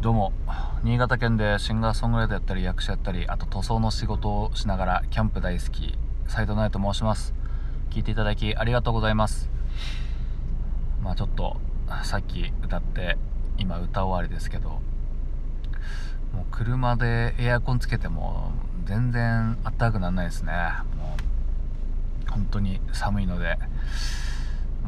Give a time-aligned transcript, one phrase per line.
[0.00, 0.32] どうも。
[0.84, 5.98] 新潟県でシンガーソングライターやったり役者やったりあと塗装の仕事をしながらキャンプ大好き
[6.28, 7.34] 斉藤直と申します。
[7.90, 9.50] 聞いていただきありがとうございます。
[11.02, 11.56] まあちょっと
[12.04, 13.18] さっき歌って
[13.56, 14.78] 今歌終わりですけども
[16.42, 18.52] う車でエアコンつけても
[18.84, 20.52] 全然あったかくならないですね。
[20.96, 21.16] も
[22.28, 23.58] う本当に寒いので。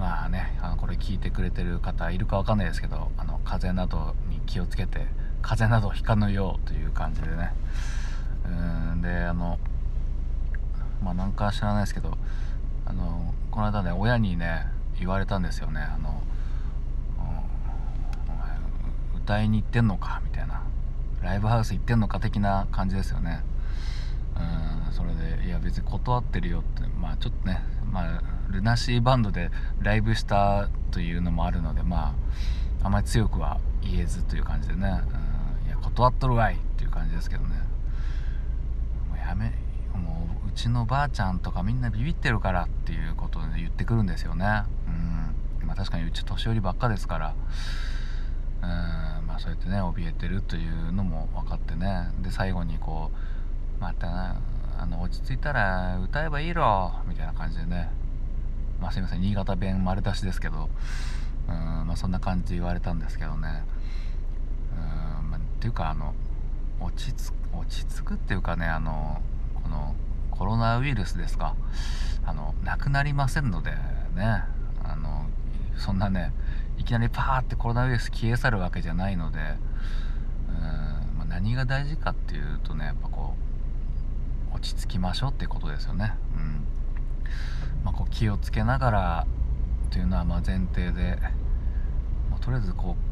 [0.00, 5.06] まあねあのこれ聞いてくれてる方いるかわかんないですけどあの風邪などに気をつけて
[5.42, 7.52] 風邪などひかぬようという感じでね。
[8.46, 8.48] う
[8.96, 9.58] んであの
[11.04, 12.16] まあなんか知らないですけど
[12.86, 14.66] あのこの間ね親にね
[14.98, 15.80] 言われたんですよね。
[15.80, 16.22] あの、
[18.28, 18.58] お前
[19.16, 20.20] 歌いに行ってんのか？
[20.24, 20.62] みたいな。
[21.22, 23.42] ライブハウス行ってんのか的な感じですよね。
[24.36, 29.50] うんそれでいや別に断ってるよってまあちょっとねまあルナシーバンドで
[29.80, 32.14] ライブしたというのもあるのでま
[32.82, 35.02] ああまり強くは言えずという感じでね、
[35.64, 37.56] うん、いや断っとるわいっていう感じですけどね。
[39.08, 39.52] もうやめ
[39.94, 44.64] もううちのばあちゃんとかみんなビビってるからっていうことで言ってくるんですよね。
[45.60, 45.66] うん。
[45.66, 47.34] まあ確かにうち年寄りばっかですから。
[48.62, 49.26] うん。
[49.26, 52.10] まあそうやってね怯えてるというのも分かってね。
[52.22, 53.10] で最後にこ
[53.78, 54.36] うまた
[54.78, 57.90] あの落ち着いたら歌えばいいろみたいな感じでね。
[58.80, 60.68] まあすいません新潟弁丸出しですけど
[61.48, 61.54] うん
[61.86, 63.64] まあそんな感じ言われたんですけどね。
[64.72, 66.14] うん、まあ、っていうかあの
[66.80, 69.20] 落ち着落ち着くっていうかねあの
[69.62, 69.94] この
[70.30, 71.54] コロナウイルスですか。
[72.24, 73.72] あのなくなりませんので
[74.14, 74.44] ね。
[74.82, 75.26] あの
[75.76, 76.32] そんなね
[76.78, 79.38] いきなりパーってコロナウイルス消え去るわけじゃないので
[80.48, 80.56] うん、
[81.18, 83.34] まあ、何が大事かっていうとねやっぱこ
[84.52, 86.14] う落ち着きましょうってことですよね。
[86.34, 86.49] うん。
[87.84, 89.26] まあ、こう気をつけながら
[89.90, 91.18] というのはま前提で、
[92.30, 93.10] まあ、とりあえずこう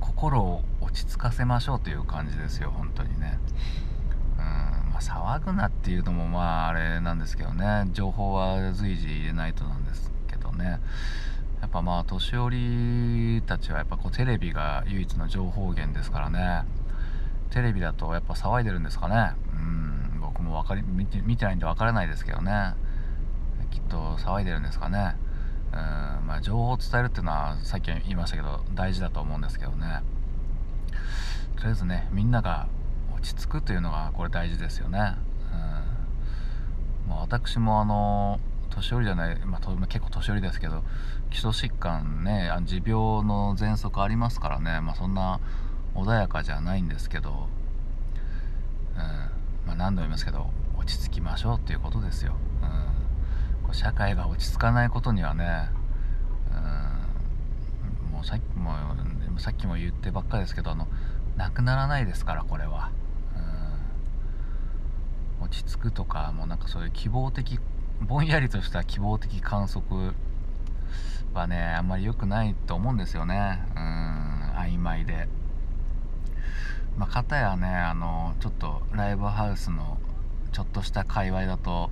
[0.00, 3.38] 心を落ち着かせましょうという感じですよ本当にね。
[4.38, 4.44] うん、
[4.92, 7.88] まあ、騒ぐなっていうのもまああれなんですけどね。
[7.92, 10.80] 情報は随時入れないとなんですけどね。
[11.60, 16.64] やっぱまあ年寄りたちはやっぱこうテレビが唯一の情報源ですからね。
[17.50, 19.32] テレビだとやっぱ騒いでるんですかね。
[19.52, 22.74] うん僕もかり見て見てないんで分からないですけどね。
[23.70, 25.16] きっと騒いでるんですかね。
[25.72, 30.02] うんまあ情報を伝えるっていうのはさっき言いましたけど大事だと思うんですけどね。
[31.56, 32.68] とりあえずねみんなが
[33.14, 35.16] 落ち着くというのがこれ大事ですよね。
[35.52, 38.40] うん、まあ、私もあの
[38.70, 40.84] 年寄りじゃない、まあ、結構年寄りですけど
[41.30, 45.40] 基礎疾患ね持病の喘息ありますからね、まあ、そんな
[45.94, 47.48] 穏やかじゃないんですけど、
[48.96, 49.38] うん。
[49.66, 52.34] まあ、何度も言いますけど落ち着きましょうっていうことですよ、
[53.72, 55.68] 社会が落ち着かないことにはね、
[56.50, 58.72] うん、もうさっきも
[59.38, 60.88] さっきも言ってばっかですけどあの
[61.36, 62.90] なくならないですからこれは、
[65.40, 67.60] 落ち着くとかもうなんかそういう希望的
[68.00, 70.12] ぼんやりとした希望的観測
[71.32, 73.62] はねあんまり良くないと思うんですよね。
[73.76, 74.52] うん。
[74.56, 75.28] 曖昧で。
[76.96, 79.98] まあ片やねあのちょっとライブハウスの
[80.52, 81.90] ちょっとした界隈だと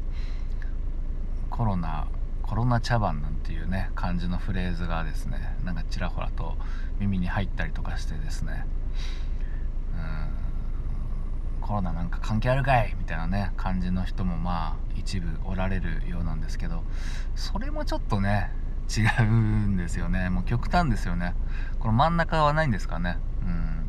[1.56, 2.06] コロナ
[2.42, 6.56] コロナ茶番なんていうね感じのフレーズがですねなんかちらほらと
[7.00, 8.66] 耳に入ったりとかしてですね。
[11.60, 11.66] うん。
[11.66, 12.94] コロナなんか関係あるかい？
[12.98, 16.84] みたいなね感じの人もまあ一部おられるようなんですけど
[17.34, 18.52] それもちょっとね
[18.88, 20.30] 違うんですよね。
[20.30, 21.34] もう極端ですよね。
[21.80, 23.18] この真ん中はないんですかね。
[23.42, 23.88] うん。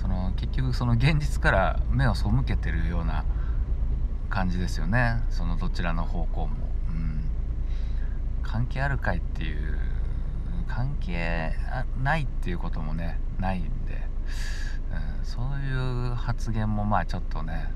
[0.00, 3.24] その結局その現実から目を背けてるような
[4.28, 5.22] 感じですよね。
[5.30, 6.56] そのどちらの方向も、
[6.88, 7.22] うん、
[8.42, 9.78] 関係あるかいっていう
[10.68, 11.52] 関係
[12.02, 14.02] ないっていうこともねないんで、
[15.18, 15.72] うん、そうい
[16.10, 17.70] う発言もまあちょっとね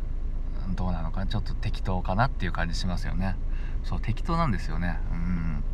[0.76, 3.36] どうなのかちょっと適当かなっていう感じしますよね。
[3.84, 4.98] そう適当なんですよね。
[5.12, 5.64] うん。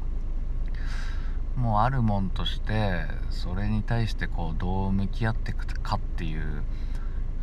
[1.56, 6.62] もうあるもんとしてそれに対してこうどう向き合っていくかっていう、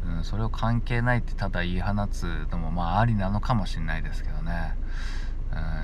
[0.05, 4.75] うん、それを関係ないってただ言い放つのもまあありなのかもしれないですけどね、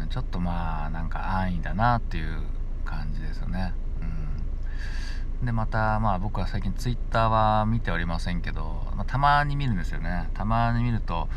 [0.02, 2.42] うん、ちょっとまあなんか安易だなっていう
[2.86, 3.74] 感じですよね、
[5.42, 10.30] うん、でまたまあ僕は最近 Twitter は見ておりませんけど、まあ、たまに見るんですよね。
[10.34, 11.30] たまに見ると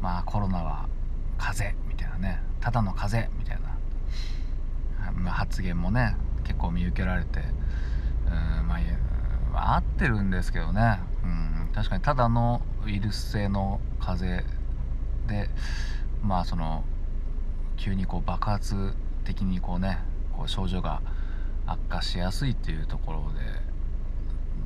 [0.00, 0.88] まあコロナは
[1.38, 2.42] 風邪みたいなね。
[2.60, 7.40] ただの風邪みたいな、まあ、発言もね結構見受けられて
[8.26, 8.76] うんま
[9.54, 12.02] あ合ってるんですけどね、うん、確かに。
[12.02, 14.50] ただのウイルス性の風邪
[15.28, 15.48] で
[16.22, 16.84] まあその
[17.76, 19.98] 急にこう爆発的にこうね
[20.32, 21.00] こう症状が
[21.66, 23.62] 悪化しやすいっていうところで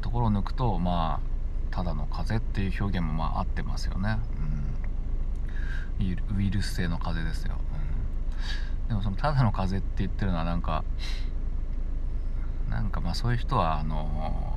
[0.01, 4.19] ところを抜くとまあただの風邪っていう表現もまあ合ってますよね、
[6.01, 7.59] うん、ウイルス性の風邪ですよ、
[8.83, 10.85] うん、でもそのただの風邪って言ってるのはなんか
[12.71, 14.56] なんかまあそういう人はあの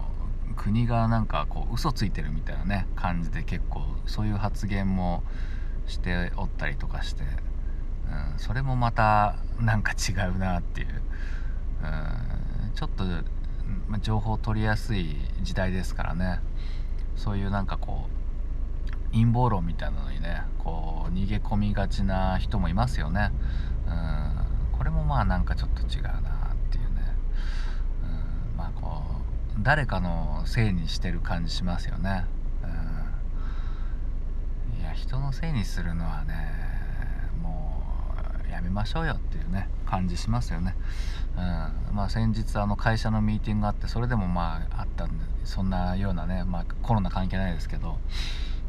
[0.55, 5.23] 国がなんかこう嘘ついてるみたいなね感じで結構そういう発言も
[5.87, 13.03] しておったりとかして、うん、それもまたなんか違うなっていう、うん、ちょっと、
[14.01, 16.39] 情報取りやすい時代ですからね。
[17.15, 23.31] そういうなんかこう陰謀論みたいなのにねこう逃げ込みがちな人もいますよね、
[23.85, 26.21] うん、これもまあなんかちょっと違うなっ
[26.71, 26.89] ていうね、
[28.53, 29.03] うん、まあこ
[29.48, 32.25] う誰かのせいにしてる感じしますよね。
[32.63, 32.67] う
[34.77, 36.33] ん、いや人のせいにするのはね
[37.41, 37.83] も
[38.47, 40.75] うやめましょうよっていうね感じしますよね、
[41.35, 47.97] うん、まあ先日あの会社のミーティングがあってそれでもまああったんでそんなようなね、まあ、コロナ関係ないですけど、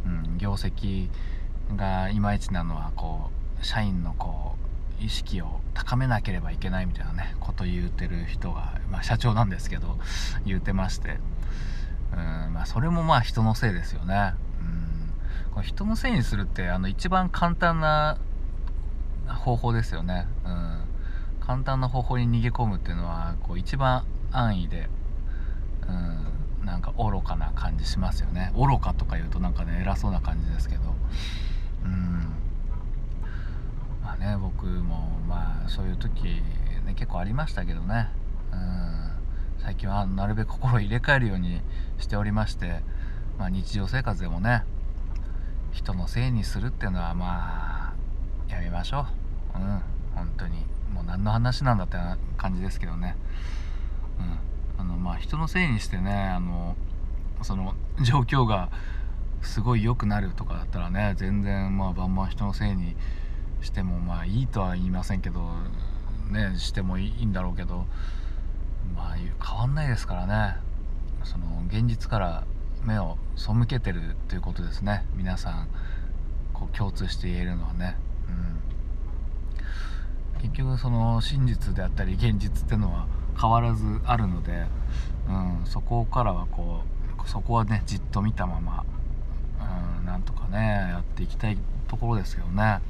[0.06, 1.08] うん、業績
[1.76, 4.54] がいまいちなのはこう社員のこ
[5.00, 9.98] う意識を高めなければいけないみたいなねこと言うてる人が、まあ、社長なんですけど
[10.44, 11.18] 言うてまして、
[12.12, 14.34] うんまあ、それもまあ人のせいですよね。
[14.60, 15.52] うん。
[15.54, 18.18] これ人のせいにするってあの一番簡単な
[19.26, 20.80] 方法ですよね、うん、
[21.40, 24.88] 簡単な方法に逃げ込むっていうのはこう一番安易で、
[25.88, 28.52] うん、なんか愚かな感じしますよね。
[28.54, 30.82] 愚かとか言うとなんかね偉そうな感じですけど。
[31.84, 32.39] うん。
[34.16, 36.42] ね僕もまあそういう時
[36.84, 38.08] ね結構ありましたけどね。
[38.52, 39.10] うん。
[39.62, 41.60] 最近はなるべく心を入れ替えるように
[41.98, 42.80] しておりまして、
[43.38, 44.64] まあ、日常生活でもね
[45.72, 47.94] 人のせいにするっていうのはま
[48.48, 49.06] あやめましょ
[49.54, 49.58] う。
[49.58, 49.82] うん。
[50.14, 50.64] 本当に。
[50.92, 51.96] もう何の話なんだって
[52.36, 53.16] 感じですけどね。
[54.18, 54.80] うん。
[54.80, 56.74] あのまあ人のせいにしてねあの
[57.42, 58.70] その状況が
[59.42, 62.96] すごい良くなるとかだったらね全然まあバンバン人のせいに
[63.62, 65.40] してもまあいいとは言いませんけど
[66.30, 67.86] ねしてもいいんだろうけど
[68.94, 70.56] まあ変わんないですからね。
[71.24, 72.44] その現実から
[72.84, 75.04] 目を背けてるということですね。
[75.14, 75.68] 皆さん
[76.54, 77.96] こう共通して言えるのはね、
[80.38, 83.06] うん、結局その真実であったり現実っていうのは
[83.38, 84.64] 変わらずあるので、
[85.28, 86.82] うん、そこからはこ
[87.24, 88.84] うそこはねじっと見たまま、
[89.98, 91.58] うん、なんとかねやっていきたい
[91.88, 92.80] ところですけどね、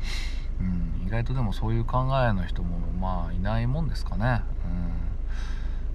[0.60, 4.42] うん、意外とでもそういう考えの人もまあいないもんですかね、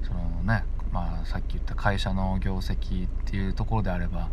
[0.01, 0.63] うん、そのね
[0.95, 4.29] まあ、さっき言った会社の業績っていうところであれば、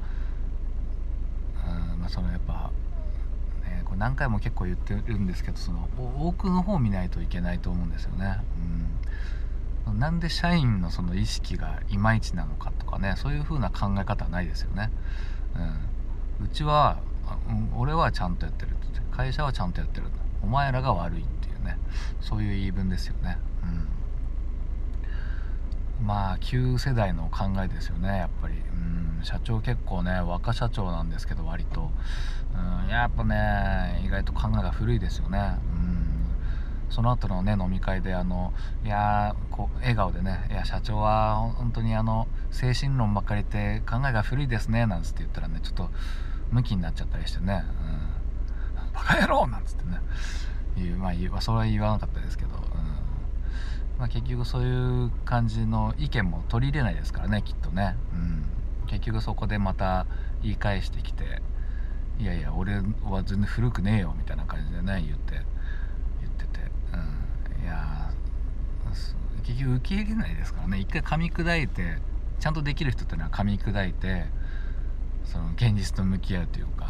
[1.92, 2.70] うんまあ、そのやっぱ、
[3.64, 5.88] ね、これ何回も結構言ってるんですけどその
[6.20, 8.36] 多くの方を見ないといけないと思うんですよね。
[9.86, 14.92] うん、なんで社員のその意識がいまいちなのかとかねそういう風な考え方はないですよね。
[16.40, 16.98] うん、うちは、
[17.76, 20.06] 俺はちゃんとやってるって会社はちゃんとやってる
[20.42, 21.78] お前らが悪いっていうね。
[22.20, 23.38] そういう言い分ですよね。
[26.00, 26.06] うん。
[26.06, 28.54] まあ旧世代の考えですよねやっぱり。
[28.54, 29.24] うん。
[29.24, 31.90] 社長結構ね若社長なんですけど割と。
[32.54, 32.88] うん。
[32.88, 35.58] やっぱね意外と考えが古いですよね。
[35.74, 36.02] うん。
[36.92, 38.52] その後のね飲み会であの
[38.84, 45.90] いやこう笑顔でね「いや社長は本当にあの精神論ばっかり言って考えが古いですね」なんつって言ったらねちょっと
[46.50, 48.11] ムキになっちゃったりしてね「うん、
[48.92, 50.00] バカ野郎!」なんつってね。
[50.76, 52.62] 言うまあそれは言わなかったですけどうん。
[53.98, 58.44] まあ、結局そういう感じの意見も取り入れないですからねきっとね、うん、
[58.88, 60.06] 結局そこでまた
[60.42, 61.40] 言い返してきて
[62.18, 65.42] いやいや俺は全然古くねえよみたいな感じでね言って
[66.20, 68.10] 言ってて、うん、いや
[69.44, 70.78] 結局受け入れないですからね。
[70.78, 71.98] 一回噛み砕いて
[72.40, 74.26] ちゃんとできる人っていうのは噛み砕いて
[75.24, 76.81] その現実と向き合うというか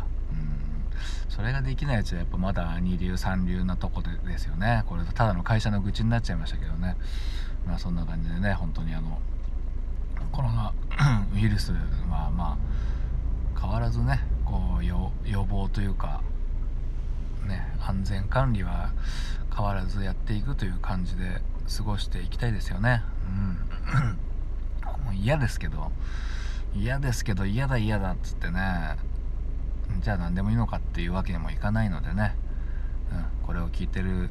[1.34, 4.84] それができないやつはやっぱまだ二流三流なとこでですよね。
[4.86, 6.94] これただの会社の愚痴になっちゃいましたけどね。
[7.66, 9.18] まあそんな感じでね本当にあの
[10.30, 10.74] コロナ
[11.34, 12.58] ウイルスはま
[13.56, 15.10] あ変わらずねこう予
[15.48, 16.20] 防というか
[17.46, 18.90] ね安全管理は
[19.56, 21.40] 変わらずやっていくという感じで
[21.74, 23.02] 過ごしていきたいですよね。
[23.26, 25.04] うん。
[25.06, 25.90] もう嫌ですけど。
[26.74, 28.96] 嫌ですけど嫌だ嫌だっつってね。
[30.00, 32.34] じゃあ何でもいいのかっていうわけにもいかないのでね、
[33.12, 34.30] うん、これを聞いてる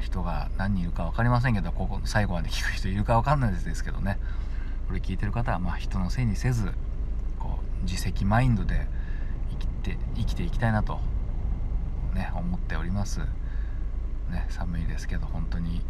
[0.00, 4.18] 人が何人いるか分かりませんけどここ最後まで聞く人いるか分かんないですけどね。
[4.86, 6.72] これ聞いてる方はまあ人のせいにせず
[7.38, 8.86] こう自責マインドで
[9.50, 11.00] 生きて生きていきたいなと
[12.14, 13.20] ね思っております。
[14.30, 15.82] ね寒いですけど本当に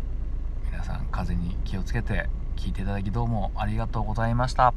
[0.71, 4.73] 皆さん風に気をつけて聞いていただきどうもありがとうございました。